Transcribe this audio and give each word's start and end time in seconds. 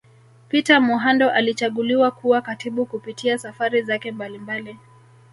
Peter 0.49 0.79
Muhando 0.81 1.29
alichaguliwa 1.29 2.11
kuwa 2.11 2.41
katibu 2.41 2.85
Kupitia 2.85 3.37
Safari 3.37 3.81
zake 3.81 4.11
mbalimbali 4.11 4.77